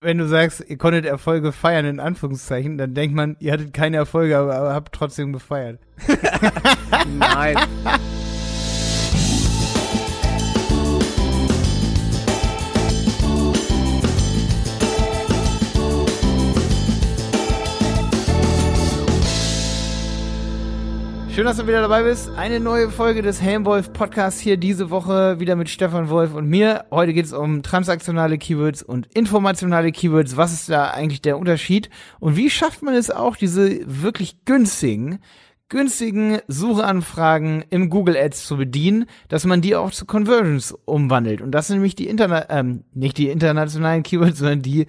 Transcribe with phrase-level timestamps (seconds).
[0.00, 3.98] wenn du sagst, ihr konntet Erfolge feiern, in Anführungszeichen, dann denkt man, ihr hattet keine
[3.98, 5.78] Erfolge, aber, aber habt trotzdem gefeiert.
[7.18, 7.56] Nein.
[21.40, 22.28] Schön, dass du wieder dabei bist.
[22.36, 26.84] Eine neue Folge des Helmwolf Podcasts hier diese Woche wieder mit Stefan Wolf und mir.
[26.90, 30.36] Heute geht es um transaktionale Keywords und informationale Keywords.
[30.36, 31.88] Was ist da eigentlich der Unterschied?
[32.18, 35.20] Und wie schafft man es auch, diese wirklich günstigen,
[35.70, 41.40] günstigen Suchanfragen im Google Ads zu bedienen, dass man die auch zu Conversions umwandelt?
[41.40, 44.88] Und das sind nämlich die Interna ähm, nicht die internationalen Keywords, sondern die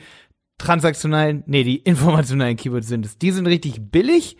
[0.57, 3.17] transaktionalen, nee, die informationalen Keywords sind es.
[3.17, 4.35] Die sind richtig billig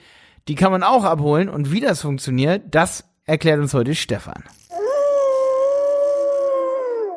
[0.48, 4.44] die kann man auch abholen und wie das funktioniert, das erklärt uns heute Stefan.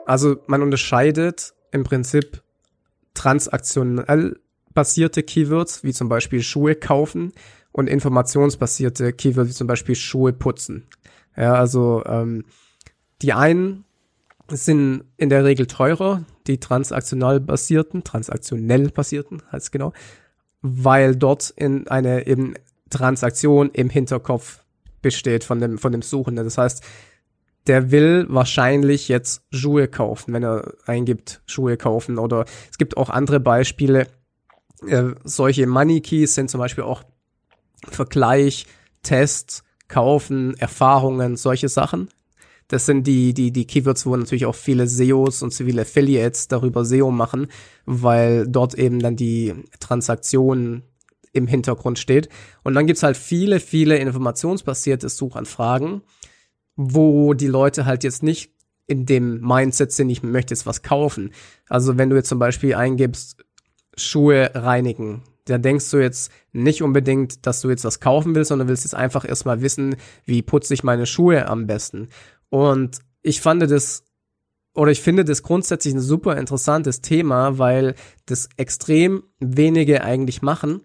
[0.06, 2.42] Also man unterscheidet im Prinzip
[3.14, 4.38] transaktionell
[4.74, 7.32] basierte Keywords, wie zum Beispiel Schuhe kaufen
[7.72, 10.86] und informationsbasierte Keywords, wie zum Beispiel Schuhe putzen.
[11.36, 12.44] Ja, also ähm,
[13.22, 13.84] die einen
[14.48, 19.92] sind in der Regel teurer, die transaktional basierten, transaktionell basierten heißt genau,
[20.60, 22.54] weil dort in eine eben
[22.94, 24.60] Transaktion im Hinterkopf
[25.02, 26.44] besteht von dem, von dem Suchenden.
[26.44, 26.82] Das heißt,
[27.66, 32.18] der will wahrscheinlich jetzt Schuhe kaufen, wenn er eingibt, Schuhe kaufen.
[32.18, 34.06] Oder es gibt auch andere Beispiele.
[34.86, 37.02] Äh, solche Money Keys sind zum Beispiel auch
[37.88, 38.66] Vergleich,
[39.02, 42.08] Tests, Kaufen, Erfahrungen, solche Sachen.
[42.68, 46.84] Das sind die, die, die Keywords, wo natürlich auch viele SEOs und viele Affiliates darüber
[46.84, 47.48] SEO machen,
[47.84, 50.82] weil dort eben dann die Transaktionen
[51.34, 52.28] im Hintergrund steht.
[52.62, 56.02] Und dann gibt's halt viele, viele informationsbasierte Suchanfragen,
[56.76, 58.52] wo die Leute halt jetzt nicht
[58.86, 61.32] in dem Mindset sind, ich möchte jetzt was kaufen.
[61.68, 63.44] Also wenn du jetzt zum Beispiel eingibst,
[63.96, 68.68] Schuhe reinigen, da denkst du jetzt nicht unbedingt, dass du jetzt was kaufen willst, sondern
[68.68, 72.08] willst jetzt einfach erstmal wissen, wie putze ich meine Schuhe am besten.
[72.50, 74.04] Und ich fand das,
[74.74, 77.94] oder ich finde das grundsätzlich ein super interessantes Thema, weil
[78.26, 80.80] das extrem wenige eigentlich machen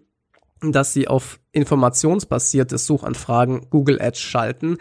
[0.62, 4.78] dass sie auf informationsbasierte Suchanfragen Google Ads schalten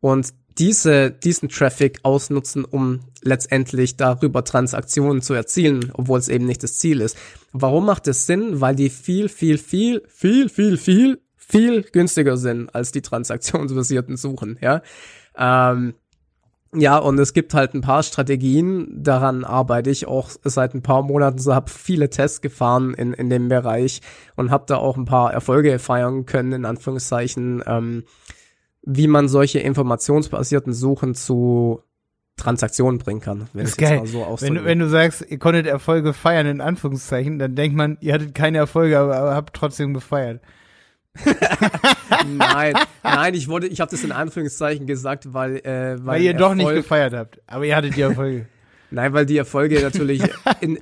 [0.00, 6.62] und diese, diesen Traffic ausnutzen, um letztendlich darüber Transaktionen zu erzielen, obwohl es eben nicht
[6.62, 7.16] das Ziel ist.
[7.52, 8.60] Warum macht es Sinn?
[8.60, 14.58] Weil die viel, viel, viel, viel, viel, viel, viel günstiger sind als die transaktionsbasierten Suchen,
[14.60, 14.82] ja.
[15.36, 15.94] Ähm,
[16.74, 21.02] ja, und es gibt halt ein paar Strategien, daran arbeite ich auch seit ein paar
[21.02, 24.00] Monaten, so habe viele Tests gefahren in, in dem Bereich
[24.36, 28.04] und habe da auch ein paar Erfolge feiern können, in Anführungszeichen, ähm,
[28.82, 31.82] wie man solche informationsbasierten Suchen zu
[32.36, 34.06] Transaktionen bringen kann, wenn das ist geil.
[34.06, 37.98] So wenn, du, wenn du sagst, ihr konntet Erfolge feiern, in Anführungszeichen, dann denkt man,
[38.00, 40.40] ihr hattet keine Erfolge, aber, aber habt trotzdem gefeiert.
[42.36, 46.32] nein, nein, ich wollte, ich habe das in Anführungszeichen gesagt, weil äh, weil, weil ihr
[46.32, 48.46] Erfolg, doch nicht gefeiert habt, aber ihr hattet die Erfolge.
[48.90, 50.22] nein, weil die Erfolge natürlich
[50.60, 50.78] in,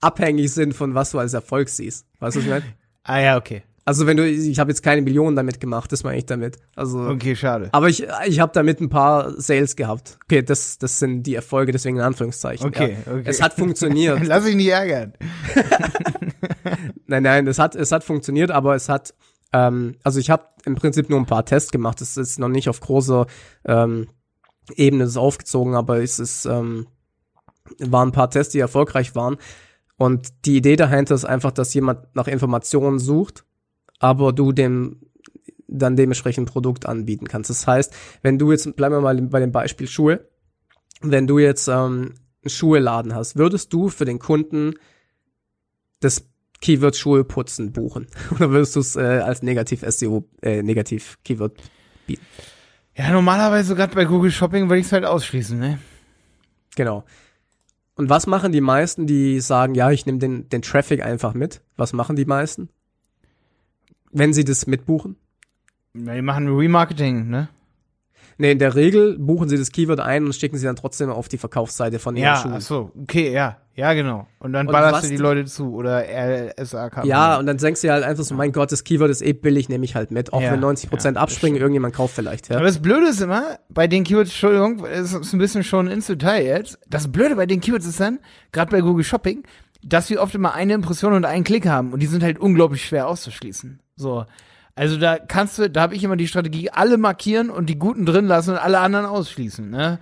[0.00, 2.06] abhängig sind von was du als Erfolg siehst.
[2.20, 2.64] Weißt du, was ich meine?
[3.04, 3.62] Ah ja, okay.
[3.88, 6.58] Also wenn du, ich habe jetzt keine Millionen damit gemacht, das meine ich damit.
[6.76, 7.70] Also okay, schade.
[7.72, 10.18] Aber ich, ich habe damit ein paar Sales gehabt.
[10.26, 12.66] Okay, das, das sind die Erfolge, deswegen in Anführungszeichen.
[12.66, 13.12] Okay, ja.
[13.12, 13.22] okay.
[13.24, 14.22] Es hat funktioniert.
[14.26, 15.14] Lass dich nicht ärgern.
[17.06, 19.14] nein, nein, es hat, es hat funktioniert, aber es hat
[19.52, 22.00] ähm, also ich habe im Prinzip nur ein paar Tests gemacht.
[22.00, 23.26] Es ist noch nicht auf großer
[23.64, 24.08] ähm,
[24.74, 26.86] Ebene ist aufgezogen, aber es ist, ähm,
[27.78, 29.38] waren ein paar Tests, die erfolgreich waren.
[29.96, 33.44] Und die Idee dahinter ist einfach, dass jemand nach Informationen sucht,
[33.98, 35.00] aber du dem
[35.66, 37.50] dann dementsprechend ein Produkt anbieten kannst.
[37.50, 40.28] Das heißt, wenn du jetzt, bleiben wir mal bei dem Beispiel Schuhe,
[41.02, 44.74] wenn du jetzt ähm, einen Schuheladen hast, würdest du für den Kunden
[46.00, 46.27] das
[46.60, 48.06] Keyword Schuhe putzen buchen?
[48.34, 51.56] Oder würdest du es äh, als negativ SEO, äh, negativ Keyword
[52.06, 52.24] bieten?
[52.96, 55.78] Ja, normalerweise gerade bei Google Shopping würde ich es halt ausschließen, ne?
[56.74, 57.04] Genau.
[57.94, 61.62] Und was machen die meisten, die sagen, ja, ich nehme den, den Traffic einfach mit?
[61.76, 62.68] Was machen die meisten?
[64.10, 65.16] Wenn sie das mitbuchen?
[65.94, 67.48] Ja, die machen Remarketing, ne?
[68.36, 71.28] Nee, in der Regel buchen sie das Keyword ein und stecken sie dann trotzdem auf
[71.28, 72.54] die Verkaufsseite von ihren ja, Schuhen.
[72.54, 73.58] Ach so, okay, ja.
[73.78, 74.26] Ja, genau.
[74.40, 77.92] Und dann und ballerst du die Leute zu oder RSA Ja, und dann denkst du
[77.92, 80.32] halt einfach so, mein Gott, das Keyword ist eh billig, nehme ich halt mit.
[80.32, 82.48] Auch ja, wenn 90 Prozent ja, abspringen, irgendjemand kauft vielleicht.
[82.48, 82.56] Ja.
[82.56, 86.08] Aber das Blöde ist immer, bei den Keywords, Entschuldigung, es ist ein bisschen schon ins
[86.08, 86.80] Detail jetzt.
[86.88, 88.18] Das Blöde bei den Keywords ist dann,
[88.50, 89.44] gerade bei Google Shopping,
[89.84, 92.84] dass wir oft immer eine Impression und einen Klick haben und die sind halt unglaublich
[92.84, 93.78] schwer auszuschließen.
[93.94, 94.24] So.
[94.74, 98.06] Also da kannst du, da habe ich immer die Strategie, alle markieren und die guten
[98.06, 100.00] drin lassen und alle anderen ausschließen, ne?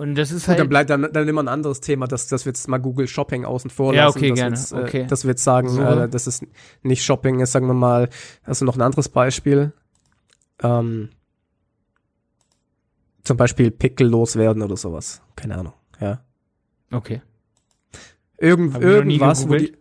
[0.00, 0.60] Und das ist Gut, halt.
[0.60, 3.44] dann bleibt dann, dann immer ein anderes Thema, dass, dass wir jetzt mal Google Shopping
[3.44, 4.16] außen vor Ja, lassen.
[4.18, 5.00] okay, dass gerne, jetzt, okay.
[5.02, 5.82] Äh, dass wir jetzt sagen, So.
[5.82, 6.42] äh, das ist
[6.82, 8.08] nicht Shopping ist, sagen wir mal,
[8.42, 9.72] also noch ein anderes Beispiel.
[10.62, 11.10] Ähm,
[13.24, 15.20] zum Beispiel Pickel loswerden oder sowas.
[15.36, 16.22] Keine Ahnung, ja.
[16.92, 17.20] okay.
[18.38, 19.76] Irgend, irgendwas, wo die,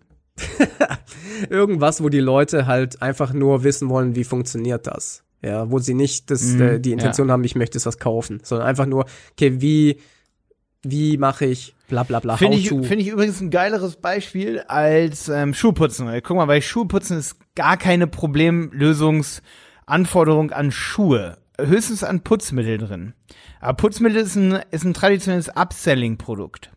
[1.50, 5.24] irgendwas, wo die Leute halt einfach nur wissen wollen, wie funktioniert das.
[5.42, 8.42] Ja, wo sie nicht das, Mhm, äh, die Intention haben, ich möchte jetzt was kaufen,
[8.44, 10.00] sondern einfach nur, okay, wie,
[10.84, 12.84] wie mache ich bla bla bla, Finde ich, to.
[12.84, 16.08] finde ich übrigens ein geileres Beispiel als ähm, Schuhputzen.
[16.08, 21.38] Weil, Guck mal, bei Schuhputzen ist gar keine Problemlösungsanforderung an Schuhe.
[21.60, 23.14] Höchstens an Putzmittel drin.
[23.60, 26.72] Aber Putzmittel ist ein, ist ein traditionelles Upselling-Produkt.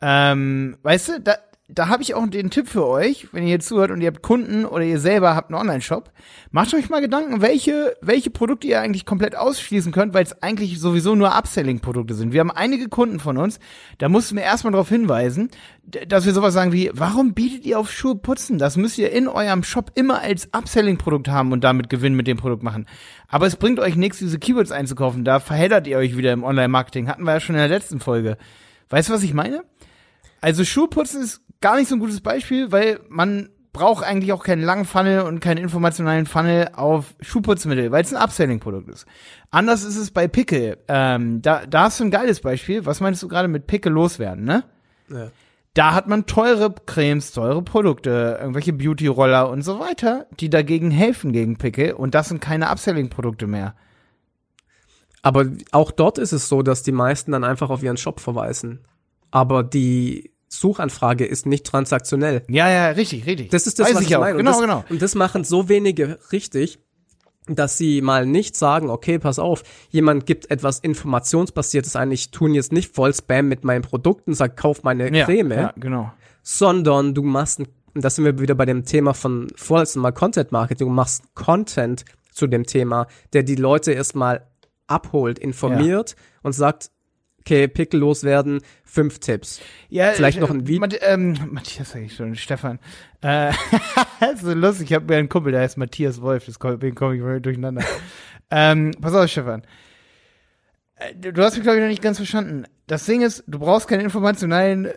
[0.00, 1.34] Ähm, weißt du, da,
[1.68, 4.20] da habe ich auch den Tipp für euch, wenn ihr hier zuhört und ihr habt
[4.20, 6.10] Kunden oder ihr selber habt einen Online-Shop,
[6.50, 10.78] macht euch mal Gedanken, welche, welche Produkte ihr eigentlich komplett ausschließen könnt, weil es eigentlich
[10.80, 12.32] sowieso nur Upselling-Produkte sind.
[12.32, 13.58] Wir haben einige Kunden von uns,
[13.98, 15.50] da mussten wir erstmal darauf hinweisen,
[16.08, 18.58] dass wir sowas sagen wie, warum bietet ihr auf Schuhe putzen?
[18.58, 22.36] Das müsst ihr in eurem Shop immer als Upselling-Produkt haben und damit Gewinn mit dem
[22.36, 22.86] Produkt machen.
[23.28, 25.24] Aber es bringt euch nichts, diese Keywords einzukaufen.
[25.24, 27.08] Da verheddert ihr euch wieder im Online-Marketing.
[27.08, 28.36] Hatten wir ja schon in der letzten Folge.
[28.90, 29.64] Weißt du, was ich meine?
[30.42, 34.62] Also Schuhputzen ist gar nicht so ein gutes Beispiel, weil man braucht eigentlich auch keinen
[34.62, 39.06] langen Funnel und keinen informationalen Funnel auf Schuhputzmittel, weil es ein Upselling-Produkt ist.
[39.50, 40.76] Anders ist es bei Pickel.
[40.88, 42.84] Ähm, da, da hast du ein geiles Beispiel.
[42.84, 44.64] Was meinst du gerade mit Pickel loswerden, ne?
[45.08, 45.30] Ja.
[45.74, 51.32] Da hat man teure Cremes, teure Produkte, irgendwelche Beauty-Roller und so weiter, die dagegen helfen
[51.32, 53.74] gegen Pickel und das sind keine Upselling-Produkte mehr.
[55.22, 58.80] Aber auch dort ist es so, dass die meisten dann einfach auf ihren Shop verweisen.
[59.30, 62.42] Aber die Suchanfrage ist nicht transaktionell.
[62.48, 63.50] Ja, ja, richtig, richtig.
[63.50, 64.36] Das ist das, Weiß was ich ich meine.
[64.36, 64.84] Genau, und das, genau.
[64.90, 66.78] Und das machen so wenige richtig,
[67.46, 72.54] dass sie mal nicht sagen, okay, pass auf, jemand gibt etwas informationsbasiertes ein, ich tun
[72.54, 76.12] jetzt nicht voll Spam mit meinen Produkten, sag, kauf meine Ja, Creme, ja, genau.
[76.42, 80.52] sondern du machst, und das sind wir wieder bei dem Thema von vorletzten Mal Content
[80.52, 84.46] Marketing, du machst Content zu dem Thema, der die Leute erstmal
[84.86, 86.90] abholt, informiert und sagt,
[87.42, 89.60] okay, Pickel loswerden, fünf Tipps.
[89.88, 90.80] Ja, Vielleicht äh, noch ein Video.
[90.80, 92.78] Matt, ähm, Matthias sag ich schon, Stefan.
[93.20, 93.52] Äh,
[94.40, 97.40] so lustig, ich habe mir einen Kumpel, der heißt Matthias Wolf, deswegen komme ich mal
[97.40, 97.84] durcheinander.
[98.50, 99.62] ähm, pass auf, Stefan.
[100.96, 102.64] Äh, Du hast mich, glaube ich, noch nicht ganz verstanden.
[102.86, 104.92] Das Ding ist, du brauchst keine informationalen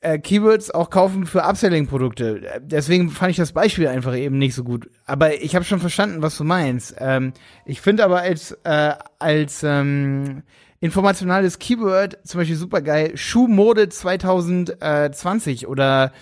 [0.00, 2.46] äh, Keywords auch kaufen für Upselling-Produkte.
[2.46, 4.88] Äh, Deswegen fand ich das Beispiel einfach eben nicht so gut.
[5.06, 6.94] Aber ich habe schon verstanden, was du meinst.
[6.98, 7.32] Ähm,
[7.64, 10.42] ich finde aber als, äh, als ähm,
[10.84, 16.12] informationales Keyword zum Beispiel super geil, Schuhmode 2020 oder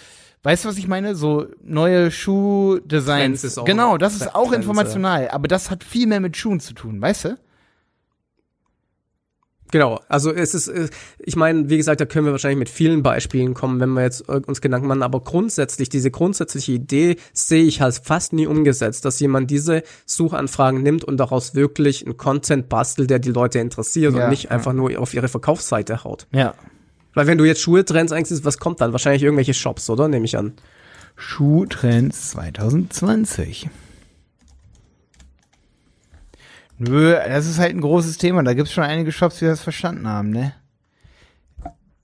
[0.45, 1.17] weißt du, was ich meine?
[1.17, 3.59] So neue Schuhdesigns.
[3.65, 7.03] Genau, das ist auch Trends, informational, aber das hat viel mehr mit Schuhen zu tun,
[7.03, 7.39] weißt du?
[9.73, 10.89] Genau, also es ist, äh,
[11.19, 14.29] ich meine, wie gesagt, da können wir wahrscheinlich mit vielen Beispielen kommen, wenn wir jetzt
[14.29, 19.07] äh, uns Gedanken machen, aber grundsätzlich, diese grundsätzliche Idee sehe ich halt fast nie umgesetzt,
[19.07, 24.15] dass jemand diese Suchanfragen nimmt und daraus wirklich einen Content bastelt, der die Leute interessiert
[24.15, 24.51] Ja, und nicht ja.
[24.51, 26.27] einfach nur auf ihre Verkaufsseite haut.
[26.33, 26.55] Ja.
[27.15, 28.93] Weil wenn du jetzt Schuhe-Trends eigentlich, was kommt dann?
[28.93, 30.07] Wahrscheinlich irgendwelche Shops, oder?
[30.07, 30.53] Nehme ich an.
[31.17, 33.71] Schuhtrends 2020.
[36.89, 38.43] Nö, das ist halt ein großes Thema.
[38.43, 40.55] Da gibt's schon einige Shops, die das verstanden haben, ne?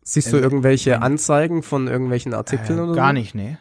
[0.02, 3.12] Siehst du Also, irgendwelche Anzeigen von irgendwelchen Artikeln Äh, oder gar so?
[3.14, 3.58] nicht, ne?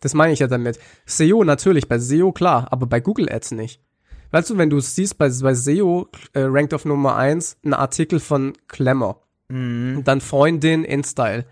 [0.00, 0.78] Das meine ich ja damit.
[1.06, 3.80] SEO natürlich, bei SEO klar, aber bei Google Ads nicht.
[4.30, 8.18] Weißt du, wenn du siehst, bei, bei SEO äh, rankt auf Nummer eins ein Artikel
[8.20, 9.98] von Klemmer Mhm.
[9.98, 11.44] und dann Freundin in Style.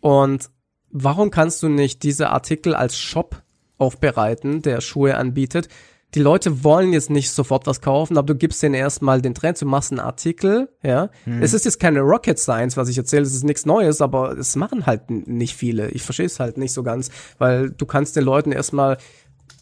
[0.00, 0.50] Und
[0.90, 3.42] warum kannst du nicht diese Artikel als Shop
[3.78, 5.68] aufbereiten, der Schuhe anbietet?
[6.14, 9.60] Die Leute wollen jetzt nicht sofort was kaufen, aber du gibst denen erstmal den Trend,
[9.60, 11.10] du machst einen Artikel, ja.
[11.42, 14.56] Es ist jetzt keine Rocket Science, was ich erzähle, es ist nichts Neues, aber es
[14.56, 15.90] machen halt nicht viele.
[15.90, 18.96] Ich verstehe es halt nicht so ganz, weil du kannst den Leuten erstmal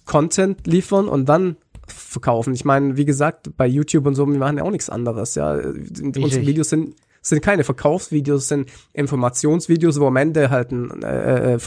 [0.04, 1.56] Content liefern und dann
[1.88, 2.54] verkaufen.
[2.54, 5.52] Ich meine, wie gesagt, bei YouTube und so, wir machen ja auch nichts anderes, ja.
[5.52, 6.94] Unsere Videos sind
[7.28, 11.58] sind keine Verkaufsvideos, sind Informationsvideos, wo am Ende halt ein äh, äh,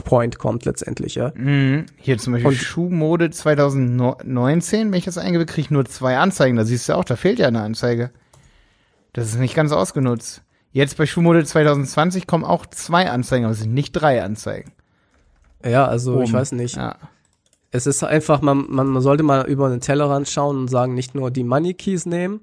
[0.00, 1.32] Verkaufspoint kommt letztendlich, ja.
[1.34, 1.86] Mhm.
[1.96, 6.56] Hier zum Beispiel Und- Schuhmode 2019, wenn ich das eingebe, kriege ich nur zwei Anzeigen.
[6.56, 8.10] Da siehst du auch, da fehlt ja eine Anzeige.
[9.12, 10.42] Das ist nicht ganz ausgenutzt.
[10.72, 14.72] Jetzt bei Schuhmode 2020 kommen auch zwei Anzeigen, aber es sind nicht drei Anzeigen.
[15.64, 16.32] Ja, also ich Oben.
[16.38, 16.76] weiß nicht.
[16.76, 16.96] Ja.
[17.72, 21.14] Es ist einfach, man, man, man sollte mal über den Tellerrand schauen und sagen, nicht
[21.14, 22.40] nur die Money Keys nehmen,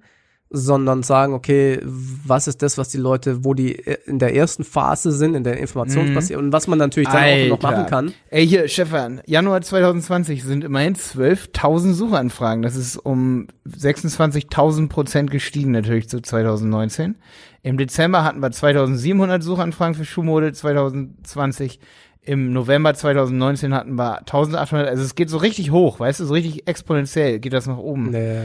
[0.50, 3.74] sondern sagen, okay, was ist das, was die Leute, wo die
[4.06, 7.62] in der ersten Phase sind, in der Informationsbasierung und was man natürlich dann auch noch
[7.62, 8.14] machen kann.
[8.30, 12.62] Ey, hier, Stefan, Januar 2020 sind immerhin 12.000 Suchanfragen.
[12.62, 17.16] Das ist um 26.000 Prozent gestiegen natürlich zu 2019.
[17.64, 21.82] Im Dezember hatten wir 2700 Suchanfragen für Schuhmode 2020.
[22.22, 24.88] Im November 2019 hatten wir 1800.
[24.90, 28.12] Also es geht so richtig hoch, weißt du, so richtig exponentiell geht das nach oben.
[28.12, 28.44] Nee.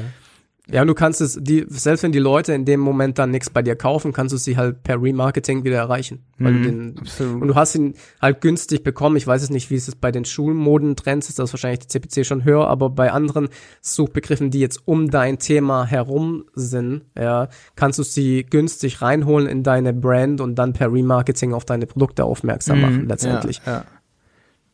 [0.71, 3.51] Ja, und du kannst es, die, selbst wenn die Leute in dem Moment dann nichts
[3.51, 6.25] bei dir kaufen, kannst du sie halt per Remarketing wieder erreichen.
[6.39, 6.95] Du den,
[7.41, 9.17] und du hast ihn halt günstig bekommen.
[9.17, 12.25] Ich weiß es nicht, wie es bei den Schulmodentrends ist, das ist wahrscheinlich die CPC
[12.25, 13.49] schon höher, aber bei anderen
[13.81, 19.65] Suchbegriffen, die jetzt um dein Thema herum sind, ja, kannst du sie günstig reinholen in
[19.65, 23.61] deine Brand und dann per Remarketing auf deine Produkte aufmerksam machen, Mhm, letztendlich.
[23.67, 23.85] Ja, ja.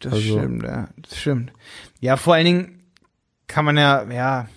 [0.00, 0.88] Das Also- stimmt, ja.
[1.00, 1.50] Das stimmt.
[2.00, 2.78] Ja, vor allen Dingen
[3.47, 4.49] kann man ja, ja,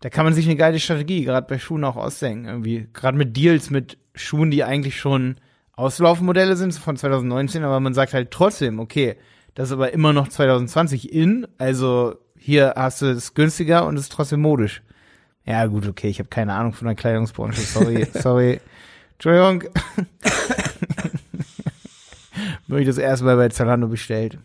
[0.00, 2.88] da kann man sich eine geile Strategie, gerade bei Schuhen auch ausdenken, irgendwie.
[2.92, 5.36] Gerade mit Deals mit Schuhen, die eigentlich schon
[5.72, 9.16] Auslaufmodelle sind von 2019, aber man sagt halt trotzdem, okay,
[9.54, 14.02] das ist aber immer noch 2020 in, also hier hast du es günstiger und es
[14.04, 14.82] ist trotzdem modisch.
[15.44, 18.60] Ja, gut, okay, ich habe keine Ahnung von der Kleidungsbranche, sorry, sorry.
[19.12, 19.64] Entschuldigung.
[22.66, 24.38] Nur ich das erste Mal bei Zalando bestellt.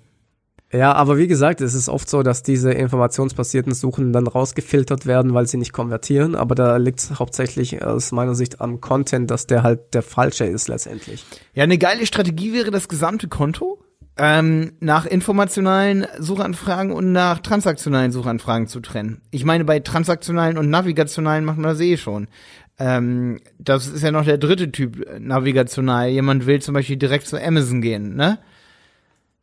[0.76, 5.34] Ja, aber wie gesagt, es ist oft so, dass diese informationsbasierten Suchen dann rausgefiltert werden,
[5.34, 6.36] weil sie nicht konvertieren.
[6.36, 10.46] Aber da liegt es hauptsächlich aus meiner Sicht am Content, dass der halt der falsche
[10.46, 11.24] ist letztendlich.
[11.54, 13.80] Ja, eine geile Strategie wäre das gesamte Konto
[14.18, 19.22] ähm, nach informationalen Suchanfragen und nach transaktionalen Suchanfragen zu trennen.
[19.32, 22.28] Ich meine, bei transaktionalen und navigationalen macht man das eh schon.
[22.78, 26.10] Ähm, das ist ja noch der dritte Typ äh, navigational.
[26.10, 28.40] Jemand will zum Beispiel direkt zu Amazon gehen, ne?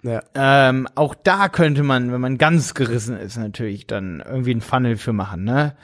[0.02, 0.22] Ja.
[0.34, 4.96] Ähm, auch da könnte man, wenn man ganz gerissen ist, natürlich dann irgendwie einen Funnel
[4.96, 5.74] für machen, ne?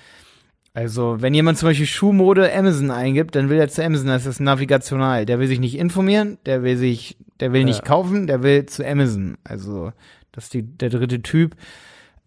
[0.75, 4.39] Also, wenn jemand zum Beispiel Schuhmode Amazon eingibt, dann will er zu Amazon, das ist
[4.39, 5.27] navigational.
[5.27, 7.85] Der will sich nicht informieren, der will sich, der will nicht Ja.
[7.85, 9.39] kaufen, der will zu Amazon.
[9.43, 9.93] Also,
[10.31, 11.57] das ist die, der dritte Typ.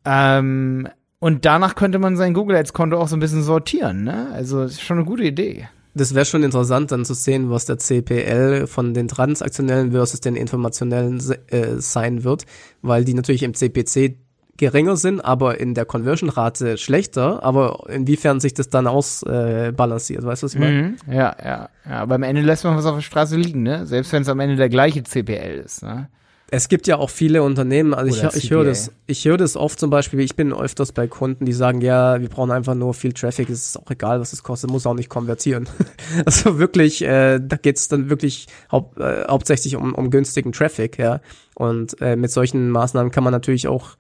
[0.04, 0.88] Ähm,
[1.20, 4.30] und danach könnte man sein Google Ads Konto auch so ein bisschen sortieren, ne?
[4.34, 5.70] Also, das ist schon eine gute Idee.
[5.94, 10.36] Das wäre schon interessant, dann zu sehen, was der CPL von den transaktionellen versus den
[10.36, 12.46] informationellen äh, sein wird,
[12.82, 14.16] weil die natürlich im CPC
[14.58, 17.44] geringer sind, aber in der Conversion-Rate schlechter.
[17.44, 20.82] Aber inwiefern sich das dann ausbalanciert, äh, weißt du, was ich meine?
[20.82, 20.96] Mhm.
[21.08, 21.92] Ja, ja, ja.
[21.92, 23.86] Aber am Ende lässt man was auf der Straße liegen, ne?
[23.86, 26.10] Selbst wenn es am Ende der gleiche CPL ist, ne?
[26.54, 29.56] Es gibt ja auch viele Unternehmen, also Oder ich, ich höre das, ich höre das
[29.56, 32.94] oft zum Beispiel, ich bin öfters bei Kunden, die sagen, ja, wir brauchen einfach nur
[32.94, 35.70] viel Traffic, es ist auch egal, was es kostet, muss auch nicht konvertieren.
[36.26, 41.22] also wirklich, äh, da geht's dann wirklich haupt, äh, hauptsächlich um, um günstigen Traffic, ja.
[41.56, 43.96] Und äh, mit solchen Maßnahmen kann man natürlich auch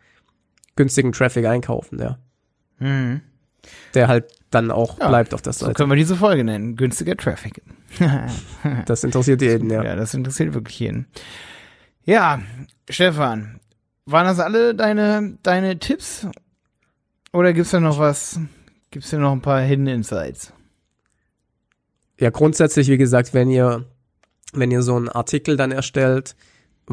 [0.75, 2.19] günstigen Traffic einkaufen, ja.
[2.79, 3.21] Mhm.
[3.93, 5.75] Der halt dann auch Ja, bleibt auf der So Seite.
[5.75, 6.75] können wir diese Folge nennen.
[6.75, 7.61] Günstiger Traffic.
[8.85, 9.83] Das interessiert jeden, ja.
[9.83, 11.07] Ja, das interessiert wirklich jeden.
[12.03, 12.41] Ja,
[12.89, 13.59] Stefan,
[14.05, 16.27] waren das alle deine, deine Tipps?
[17.31, 18.39] Oder gibt's da noch was?
[18.89, 20.51] Gibt's da noch ein paar Hidden Insights?
[22.19, 23.85] Ja, grundsätzlich, wie gesagt, wenn ihr,
[24.53, 26.35] wenn ihr so einen Artikel dann erstellt,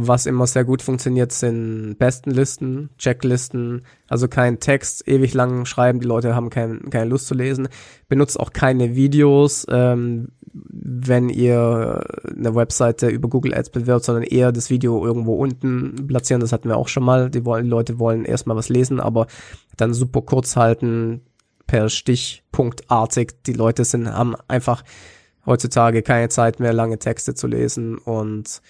[0.06, 6.06] was immer sehr gut funktioniert, sind Bestenlisten, Checklisten, also kein Text ewig lang schreiben, die
[6.06, 7.68] Leute haben kein, keine Lust zu lesen.
[8.08, 12.04] Benutzt auch keine Videos, ähm, wenn ihr
[12.36, 16.40] eine Webseite über Google Ads bewirbt, sondern eher das Video irgendwo unten platzieren.
[16.40, 17.30] Das hatten wir auch schon mal.
[17.30, 19.26] Die, wollen, die Leute wollen erstmal was lesen, aber
[19.76, 21.22] dann super kurz halten,
[21.66, 23.42] per Stichpunktartig.
[23.46, 24.82] Die Leute sind, haben einfach
[25.46, 28.60] heutzutage keine Zeit mehr, lange Texte zu lesen und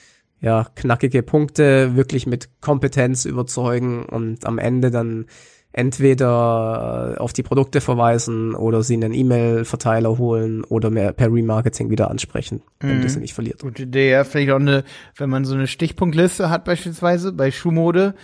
[0.40, 5.26] ja, knackige Punkte wirklich mit Kompetenz überzeugen und am Ende dann
[5.72, 11.90] entweder auf die Produkte verweisen oder sie in einen E-Mail-Verteiler holen oder mehr per Remarketing
[11.90, 13.60] wieder ansprechen, damit ihr sie nicht verliert.
[13.60, 14.84] Gute Idee, ja, vielleicht auch eine,
[15.16, 18.14] wenn man so eine Stichpunktliste hat beispielsweise bei Schuhmode,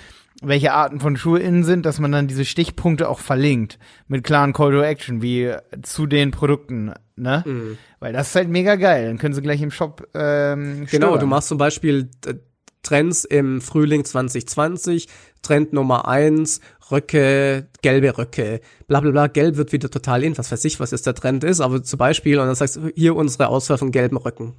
[0.46, 4.52] welche Arten von Schuhe innen sind, dass man dann diese Stichpunkte auch verlinkt mit klaren
[4.52, 7.42] Call to Action, wie zu den Produkten, ne?
[7.46, 7.78] Mhm.
[8.00, 9.06] Weil das ist halt mega geil.
[9.06, 11.20] Dann können sie gleich im Shop ähm, Genau, stöbern.
[11.20, 12.34] du machst zum Beispiel äh,
[12.82, 15.08] Trends im Frühling 2020,
[15.42, 16.60] Trend Nummer eins
[16.90, 20.90] Röcke, gelbe Röcke, bla bla bla, gelb wird wieder total in, was weiß ich, was
[20.90, 23.90] jetzt der Trend ist, aber zum Beispiel, und dann sagst du, hier unsere Auswahl von
[23.90, 24.54] gelben Röcken.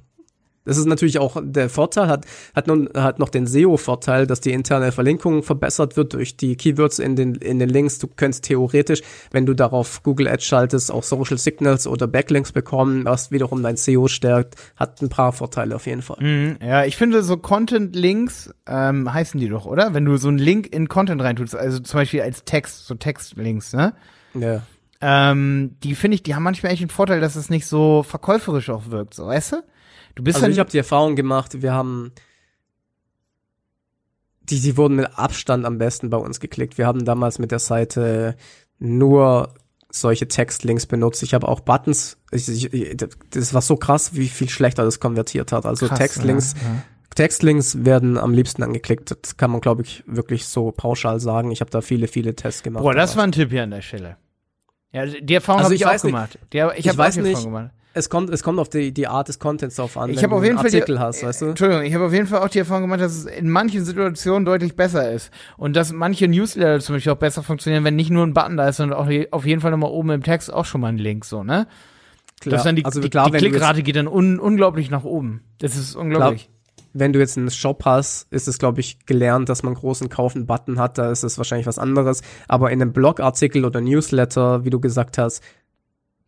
[0.66, 4.52] Das ist natürlich auch der Vorteil, hat, hat, nun, hat noch den SEO-Vorteil, dass die
[4.52, 7.98] interne Verlinkung verbessert wird durch die Keywords in den, in den Links.
[7.98, 13.04] Du könntest theoretisch, wenn du darauf Google Ads schaltest, auch Social Signals oder Backlinks bekommen,
[13.04, 16.18] was wiederum dein SEO stärkt, hat ein paar Vorteile auf jeden Fall.
[16.20, 19.94] Mhm, ja, ich finde so Content-Links ähm, heißen die doch, oder?
[19.94, 23.72] Wenn du so einen Link in Content reintust, also zum Beispiel als Text, so Textlinks,
[23.72, 23.94] ne?
[24.34, 24.62] Ja.
[25.00, 28.70] Ähm, die finde ich, die haben manchmal echt einen Vorteil, dass es nicht so verkäuferisch
[28.70, 29.56] auch wirkt, so, weißt du?
[30.16, 32.12] Du bist Also dann, ich habe die Erfahrung gemacht, wir haben
[34.50, 36.78] die, die wurden mit Abstand am besten bei uns geklickt.
[36.78, 38.36] Wir haben damals mit der Seite
[38.78, 39.54] nur
[39.90, 41.22] solche Textlinks benutzt.
[41.22, 42.18] Ich habe auch Buttons.
[42.30, 42.96] Ich, ich,
[43.30, 45.66] das war so krass, wie viel schlechter das konvertiert hat.
[45.66, 46.54] Also krass, Textlinks.
[46.62, 46.82] Ja, ja.
[47.14, 49.16] Textlinks werden am liebsten angeklickt.
[49.22, 51.50] Das kann man, glaube ich, wirklich so pauschal sagen.
[51.50, 52.82] Ich habe da viele, viele Tests gemacht.
[52.82, 54.16] Boah, das war ein Tipp hier an der Stelle.
[54.92, 56.38] Ja, die Erfahrung also habe ich, auch gemacht.
[56.52, 57.70] Die, ich ich weiß nicht, gemacht.
[57.96, 60.10] Es kommt, es kommt auf die, die Art des Contents drauf an.
[60.10, 61.46] Ich habe auf jeden Fall Artikel die, hast, weißt du?
[61.46, 64.44] Entschuldigung, ich habe auf jeden Fall auch die Erfahrung gemacht, dass es in manchen Situationen
[64.44, 68.26] deutlich besser ist und dass manche Newsletter zum Beispiel auch besser funktionieren, wenn nicht nur
[68.26, 70.82] ein Button da ist, sondern auch auf jeden Fall nochmal oben im Text auch schon
[70.82, 71.66] mal ein Link, so ne?
[72.40, 72.62] Klar.
[72.62, 75.40] dann die, also klar, die, die Klickrate geht dann un, unglaublich nach oben.
[75.58, 76.44] Das ist unglaublich.
[76.44, 76.56] Klar
[76.98, 80.78] wenn du jetzt einen Shop hast, ist es, glaube ich, gelernt, dass man großen Kaufen-Button
[80.78, 80.96] hat.
[80.96, 82.22] Da ist es wahrscheinlich was anderes.
[82.48, 85.42] Aber in einem Blogartikel oder Newsletter, wie du gesagt hast,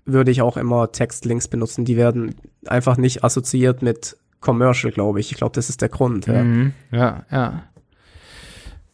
[0.09, 1.85] würde ich auch immer Textlinks benutzen.
[1.85, 2.35] Die werden
[2.67, 5.31] einfach nicht assoziiert mit Commercial, glaube ich.
[5.31, 6.27] Ich glaube, das ist der Grund.
[6.27, 6.73] Ja, mhm.
[6.91, 7.25] ja.
[7.31, 7.65] ja.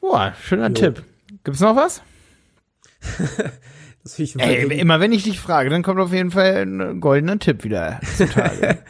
[0.00, 0.74] Boah, schöner jo.
[0.74, 1.02] Tipp.
[1.44, 2.02] Gibt's noch was?
[4.02, 7.38] das ich Ey, immer wenn ich dich frage, dann kommt auf jeden Fall ein goldener
[7.38, 8.78] Tipp wieder zutage.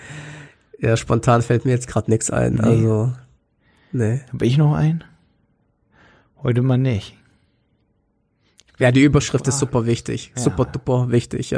[0.81, 2.57] Ja, spontan fällt mir jetzt gerade nichts ein.
[2.57, 2.69] Nee.
[2.69, 3.13] Also,
[3.93, 4.21] nee.
[4.31, 5.03] Habe ich noch einen?
[6.43, 7.17] Heute mal nicht.
[8.79, 9.49] Ja, die Überschrift Boah.
[9.49, 10.33] ist super wichtig.
[10.37, 10.43] Ja.
[10.43, 11.55] Super duper wichtig.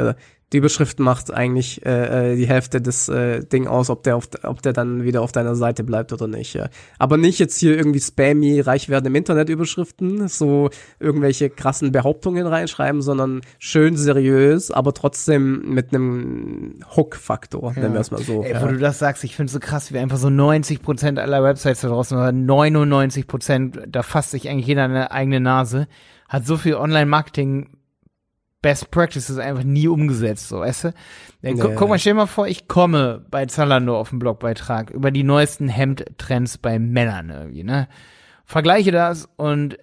[0.53, 4.29] Die Überschrift macht eigentlich äh, äh, die Hälfte des äh, Ding aus, ob der, auf,
[4.43, 6.53] ob der dann wieder auf deiner Seite bleibt oder nicht.
[6.53, 6.69] Ja.
[6.99, 10.69] Aber nicht jetzt hier irgendwie spammy, reich werden im Internet Überschriften, so
[11.01, 17.81] irgendwelche krassen Behauptungen reinschreiben, sondern schön seriös, aber trotzdem mit einem Hook-Faktor, ja.
[17.81, 18.41] nennen wir es mal so.
[18.43, 18.61] Ey, ja.
[18.61, 21.43] Wo du das sagst, ich finde es so krass, wie einfach so 90 Prozent aller
[21.43, 25.89] Websites da draußen, oder 99 Prozent, da fasst sich eigentlich jeder eine eigene Nase,
[26.27, 27.77] hat so viel Online-Marketing
[28.61, 30.93] Best Practices einfach nie umgesetzt, so, weißt du?
[31.43, 35.11] Gu guck mal, stell dir mal vor, ich komme bei Zalando auf den Blogbeitrag über
[35.11, 37.87] die neuesten Hemdtrends bei Männern irgendwie, ne?
[38.45, 39.77] Vergleiche das und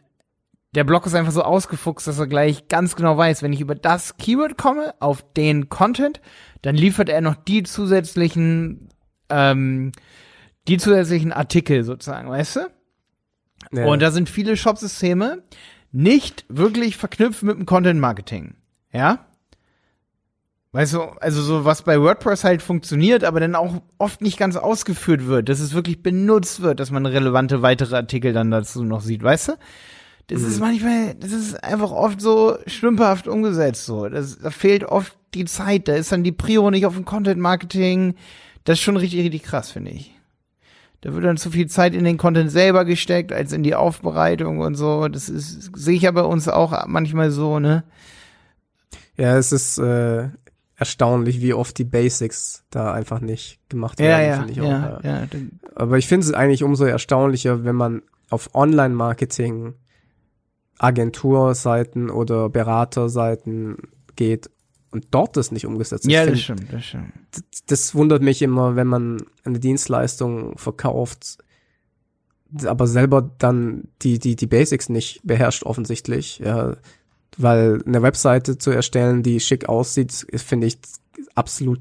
[0.75, 3.77] der Blog ist einfach so ausgefuchst, dass er gleich ganz genau weiß, wenn ich über
[3.77, 6.21] das Keyword komme, auf den Content,
[6.63, 8.89] dann liefert er noch die zusätzlichen,
[9.29, 9.93] ähm,
[10.67, 12.61] die zusätzlichen Artikel sozusagen, weißt du?
[13.73, 13.87] Ja.
[13.87, 15.45] Und da sind viele Shopsysteme
[15.95, 18.55] nicht wirklich verknüpft mit dem Content Marketing.
[18.93, 19.27] Ja?
[20.73, 24.57] Weißt du, also so was bei WordPress halt funktioniert, aber dann auch oft nicht ganz
[24.57, 29.03] ausgeführt wird, dass es wirklich benutzt wird, dass man relevante weitere Artikel dann dazu noch
[29.03, 29.53] sieht, weißt du?
[30.27, 30.49] Das mhm.
[30.49, 34.09] ist manchmal, das ist einfach oft so stümperhaft umgesetzt, so.
[34.09, 37.41] Das, da fehlt oft die Zeit, da ist dann die Prio nicht auf dem Content
[37.41, 38.17] Marketing.
[38.65, 40.13] Das ist schon richtig, richtig krass, finde ich.
[41.05, 44.61] Da wird dann zu viel Zeit in den Content selber gesteckt, als in die Aufbereitung
[44.61, 45.07] und so.
[45.09, 47.85] Das ist, sehe ich ja bei uns auch manchmal so, ne?
[49.19, 50.31] Ja, es ist äh,
[50.77, 54.65] erstaunlich, wie oft die Basics da einfach nicht gemacht werden, ja, finde ich ja,
[54.97, 55.05] auch.
[55.05, 55.29] Ja, ja.
[55.75, 59.75] Aber ich finde es eigentlich umso erstaunlicher, wenn man auf Online-Marketing
[60.79, 63.77] Agenturseiten oder Beraterseiten
[64.17, 64.49] geht
[64.95, 66.13] und dort das nicht umgesetzt ist.
[66.13, 67.13] Ja, das stimmt, das stimmt.
[67.67, 71.39] Das, wundert mich immer, wenn man eine Dienstleistung verkauft,
[72.65, 76.39] aber selber dann die, die, die Basics nicht beherrscht offensichtlich.
[76.39, 76.77] Ja,
[77.37, 80.79] weil eine Webseite zu erstellen, die schick aussieht, finde ich
[81.35, 81.81] absolut,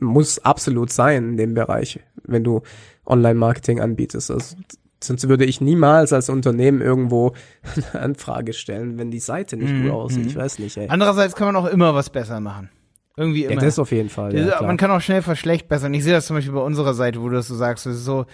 [0.00, 2.62] muss absolut sein in dem Bereich, wenn du
[3.06, 4.32] Online-Marketing anbietest.
[4.32, 4.56] Also,
[5.02, 7.32] sonst würde ich niemals als Unternehmen irgendwo
[7.92, 10.26] eine Anfrage stellen, wenn die Seite nicht gut mhm, aussieht.
[10.26, 10.40] Ich mhm.
[10.40, 10.88] weiß nicht, ey.
[10.88, 12.70] Andererseits kann man auch immer was besser machen.
[13.16, 13.54] Irgendwie immer.
[13.54, 14.36] Ja, das auf jeden Fall.
[14.36, 15.94] Ja, man kann auch schnell verschlechtbessern.
[15.94, 17.86] Ich sehe das zum Beispiel bei unserer Seite, wo du das so sagst.
[17.86, 18.26] Das ist so,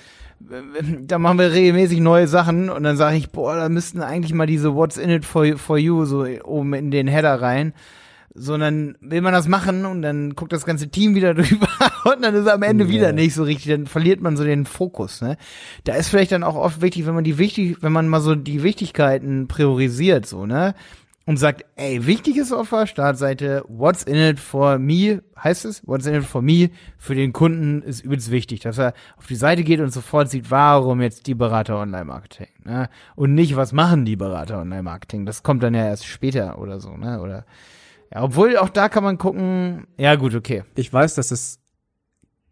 [1.03, 4.47] da machen wir regelmäßig neue Sachen und dann sage ich, boah, da müssten eigentlich mal
[4.47, 7.75] diese What's in it for, for you so oben in den Header rein.
[8.35, 11.69] Sondern will man das machen und dann guckt das ganze Team wieder drüber
[12.05, 12.93] und dann ist am Ende yeah.
[12.93, 15.37] wieder nicht so richtig, dann verliert man so den Fokus, ne?
[15.85, 18.35] Da ist vielleicht dann auch oft wichtig, wenn man die wichtig, wenn man mal so
[18.35, 20.75] die Wichtigkeiten priorisiert, so, ne?
[21.25, 26.07] und sagt, ey, wichtiges auf der Startseite, what's in it for me, heißt es, what's
[26.07, 29.63] in it for me, für den Kunden ist übelst wichtig, dass er auf die Seite
[29.63, 32.89] geht und sofort sieht, warum jetzt die Berater Online-Marketing, ne?
[33.15, 36.97] Und nicht, was machen die Berater Online-Marketing, das kommt dann ja erst später oder so,
[36.97, 37.21] ne?
[37.21, 37.45] Oder,
[38.13, 40.65] ja, obwohl auch da kann man gucken, ja gut, okay.
[40.75, 41.61] Ich weiß, dass es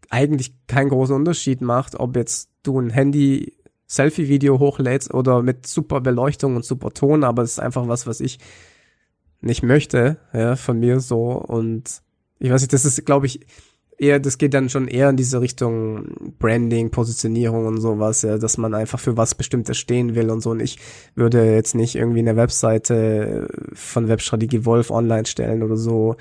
[0.09, 3.53] eigentlich keinen großen Unterschied macht, ob jetzt du ein Handy
[3.87, 8.21] Selfie-Video hochlädst oder mit super Beleuchtung und super Ton, aber es ist einfach was, was
[8.21, 8.39] ich
[9.41, 12.01] nicht möchte, ja, von mir so und
[12.39, 13.41] ich weiß nicht, das ist, glaube ich,
[14.01, 18.57] eher, das geht dann schon eher in diese Richtung Branding, Positionierung und sowas, ja, dass
[18.57, 20.49] man einfach für was Bestimmtes stehen will und so.
[20.49, 20.79] Und ich
[21.13, 26.15] würde jetzt nicht irgendwie eine Webseite von Webstrategie Wolf online stellen oder so,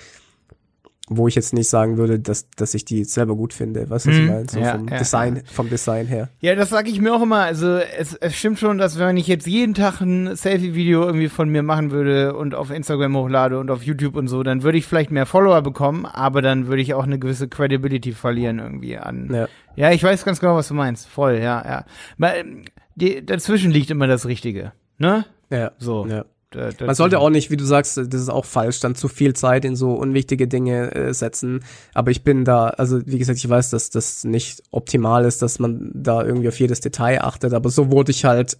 [1.12, 3.90] wo ich jetzt nicht sagen würde, dass, dass ich die selber gut finde.
[3.90, 4.48] Was Hm, ich meine?
[4.48, 5.42] So ja, vom ja, Design, ja.
[5.44, 6.28] vom Design her.
[6.40, 7.40] Ja, das sage ich mir auch immer.
[7.40, 11.48] Also es, es stimmt schon, dass wenn ich jetzt jeden Tag ein Selfie-Video irgendwie von
[11.48, 14.86] mir machen würde und auf Instagram hochlade und auf YouTube und so, dann würde ich
[14.86, 19.28] vielleicht mehr Follower bekommen, aber dann würde ich auch eine gewisse Credibility verlieren irgendwie an.
[19.34, 19.48] Ja.
[19.74, 21.08] Ja, ich weiß ganz genau, was du meinst.
[21.08, 21.84] Voll, ja, ja.
[22.18, 24.72] Mal, ähm, die, dazwischen liegt immer das Richtige.
[24.98, 25.24] Ne?
[25.50, 25.72] Ja.
[25.78, 26.06] So.
[26.06, 26.24] ja.
[26.50, 29.34] Da, Man sollte auch nicht, wie du sagst, das ist auch falsch, dann zu viel
[29.34, 31.64] Zeit in so unwichtige Dinge äh, setzen.
[31.94, 35.60] Aber ich bin da, also wie gesagt, ich weiß, dass das nicht optimal ist, dass
[35.60, 37.54] man da irgendwie auf jedes Detail achtet.
[37.54, 38.58] Aber so wurde ich halt,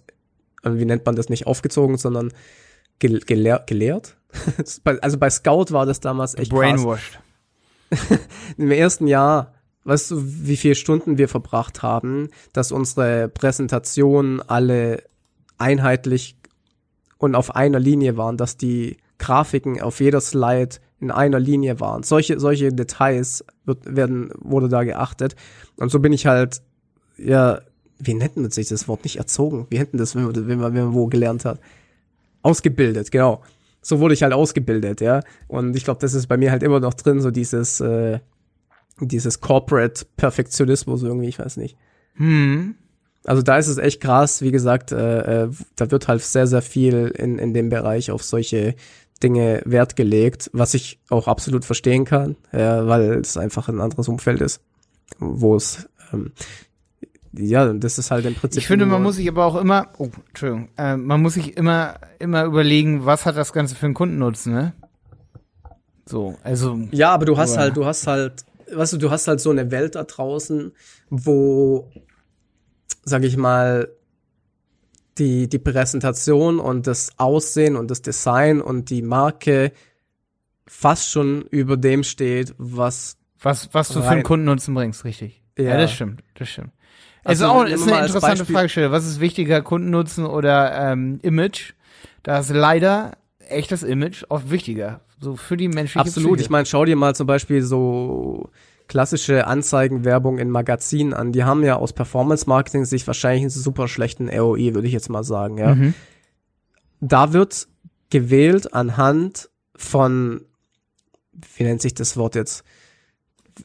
[0.63, 2.31] äh, wie nennt man das nicht, aufgezogen, sondern
[2.99, 4.15] gel gelehr gelehrt.
[5.01, 6.59] Also bei Scout war das damals echt krass.
[6.61, 7.19] brainwashed.
[8.57, 15.03] Im ersten Jahr, weißt du, wie viele Stunden wir verbracht haben, dass unsere Präsentationen alle
[15.57, 16.40] einheitlich
[17.21, 22.01] und auf einer Linie waren, dass die Grafiken auf jeder Slide in einer Linie waren.
[22.01, 25.35] Solche, solche Details wird, werden, wurde da geachtet.
[25.77, 26.63] Und so bin ich halt,
[27.17, 27.61] ja,
[27.99, 29.03] wie nennt man sich das Wort?
[29.03, 29.67] Nicht erzogen.
[29.69, 31.59] Wie man das, wenn man, wenn man, wenn man wo gelernt hat?
[32.41, 33.43] Ausgebildet, genau.
[33.83, 35.21] So wurde ich halt ausgebildet, ja.
[35.47, 38.19] Und ich glaube, das ist bei mir halt immer noch drin, so dieses, äh,
[38.99, 41.77] dieses Corporate Perfektionismus irgendwie, ich weiß nicht.
[42.15, 42.73] Hm.
[43.23, 46.61] Also da ist es echt krass, wie gesagt, äh, äh, da wird halt sehr, sehr
[46.61, 48.75] viel in, in dem Bereich auf solche
[49.21, 54.07] Dinge Wert gelegt, was ich auch absolut verstehen kann, ja, weil es einfach ein anderes
[54.07, 54.61] Umfeld ist,
[55.19, 56.31] wo es, ähm,
[57.33, 58.59] ja, das ist halt im Prinzip.
[58.61, 61.99] Ich finde, man muss sich aber auch immer, oh, Entschuldigung, äh, man muss sich immer,
[62.17, 64.73] immer überlegen, was hat das Ganze für einen Kundennutzen, ne?
[66.07, 69.27] So, also, Ja, aber du hast Aber- halt, du hast halt, weißt du, du hast
[69.27, 70.71] halt so eine Welt da draußen,
[71.11, 71.89] wo,
[73.03, 73.89] sag ich mal,
[75.17, 79.71] die, die Präsentation und das Aussehen und das Design und die Marke
[80.67, 85.41] fast schon über dem steht, was was, was du für einen Kundennutzen bringst, richtig.
[85.57, 85.77] Ja, Ja.
[85.77, 86.69] das stimmt, das stimmt.
[87.23, 88.91] Also, Also, auch, ist eine interessante Beispiel- Fragestellung.
[88.91, 91.73] Was ist wichtiger, Kundennutzen oder ähm, Image?
[92.23, 95.01] Da ist leider echt das Image oft wichtiger.
[95.19, 96.43] So für die menschliche Absolut, Psyche.
[96.45, 98.49] ich meine, schau dir mal zum Beispiel so
[98.91, 101.31] klassische Anzeigenwerbung in Magazinen an.
[101.31, 105.23] Die haben ja aus Performance-Marketing sich wahrscheinlich einen super schlechten ROI, würde ich jetzt mal
[105.23, 105.75] sagen, ja.
[105.75, 105.93] Mhm.
[106.99, 107.69] da wird
[108.09, 110.41] gewählt anhand von,
[111.55, 112.65] wie nennt sich das Wort jetzt,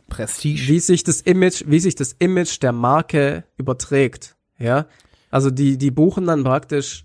[0.09, 0.69] Prestige.
[0.69, 4.87] wie sich das Image, wie sich das Image der Marke überträgt, ja.
[5.33, 7.05] Also die, die buchen dann praktisch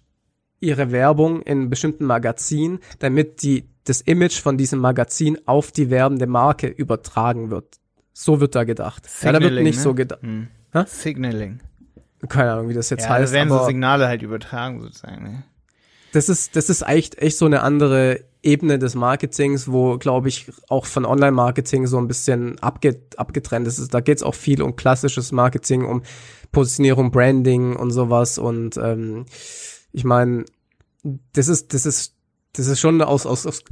[0.59, 6.27] ihre Werbung in bestimmten Magazinen, damit die, das Image von diesem Magazin auf die werbende
[6.27, 7.80] Marke übertragen wird.
[8.13, 9.07] So wird da gedacht.
[9.21, 9.81] ja, da wird Signaling, nicht ne?
[9.81, 10.21] so gedacht.
[10.21, 10.47] Hm.
[10.85, 11.59] Signaling.
[12.29, 13.33] Keine Ahnung, wie das jetzt Ja, da heißt.
[13.33, 15.23] werden so Signale halt übertragen sozusagen.
[15.23, 15.43] Ne?
[16.13, 20.51] das ist, das ist echt, echt so eine andere Ebene des Marketings, wo, glaube ich,
[20.67, 23.93] auch von Online-Marketing so ein bisschen abge, abgetrennt ist.
[23.93, 26.01] Da geht es auch viel um klassisches Marketing, um
[26.51, 28.37] Positionierung, Branding und sowas.
[28.37, 29.25] Und ähm,
[29.93, 30.45] ich meine,
[31.33, 32.15] das ist, das ist,
[32.53, 33.63] das ist schon aus, aus, aus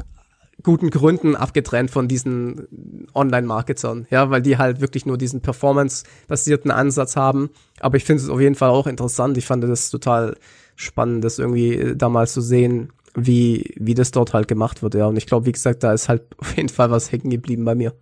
[0.63, 7.15] guten Gründen abgetrennt von diesen Online-Marketern, ja, weil die halt wirklich nur diesen Performance-basierten Ansatz
[7.15, 7.49] haben.
[7.79, 9.37] Aber ich finde es auf jeden Fall auch interessant.
[9.37, 10.35] Ich fand das total
[10.75, 15.07] spannend, das irgendwie äh, damals zu sehen, wie, wie das dort halt gemacht wird, ja.
[15.07, 17.75] Und ich glaube, wie gesagt, da ist halt auf jeden Fall was hängen geblieben bei
[17.75, 17.93] mir.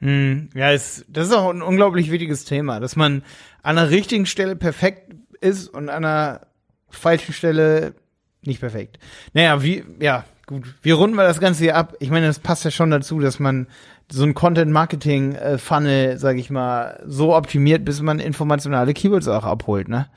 [0.00, 3.22] Hm, ja, es, das ist auch ein unglaublich wichtiges Thema, dass man
[3.62, 6.48] an der richtigen Stelle perfekt ist und an der
[6.90, 7.94] falschen Stelle
[8.42, 8.98] nicht perfekt.
[9.32, 10.74] Naja, wie, ja, gut.
[10.82, 11.94] Wir runden mal das Ganze hier ab.
[12.00, 13.66] Ich meine, das passt ja schon dazu, dass man
[14.10, 20.08] so ein Content-Marketing-Funnel, sag ich mal, so optimiert, bis man informationale Keywords auch abholt, ne?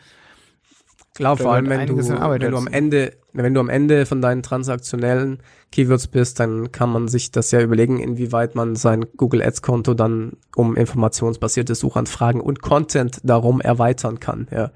[1.16, 2.68] Klar, vor allem, wenn du, wenn du am.
[2.68, 5.40] Ende, wenn du am Ende von deinen transaktionellen
[5.72, 9.94] Keywords bist, dann kann man sich das ja überlegen, inwieweit man sein Google Ads Konto
[9.94, 14.72] dann um informationsbasierte Suchanfragen und Content darum erweitern kann, ja.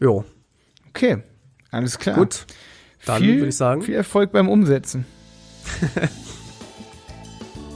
[0.00, 0.24] Jo,
[0.90, 1.22] Okay,
[1.70, 2.16] alles klar.
[2.16, 2.46] gut.
[3.06, 5.06] Dann viel, würde ich sagen, Viel Erfolg beim Umsetzen.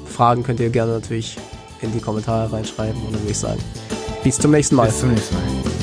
[0.06, 1.36] Fragen könnt ihr gerne natürlich
[1.80, 3.60] in die Kommentare reinschreiben und dann würde ich sagen,
[4.22, 4.86] bis zum nächsten Mal.
[4.86, 5.73] Bis zum nächsten Mal.